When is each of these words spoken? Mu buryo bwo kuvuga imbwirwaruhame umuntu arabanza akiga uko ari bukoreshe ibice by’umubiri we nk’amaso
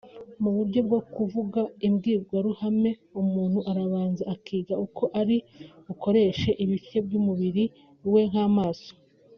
Mu 0.41 0.49
buryo 0.55 0.79
bwo 0.87 0.99
kuvuga 1.13 1.59
imbwirwaruhame 1.87 2.91
umuntu 3.21 3.59
arabanza 3.71 4.23
akiga 4.33 4.73
uko 4.85 5.03
ari 5.21 5.37
bukoreshe 5.85 6.49
ibice 6.63 6.97
by’umubiri 7.05 7.65
we 8.15 8.21
nk’amaso 8.31 8.91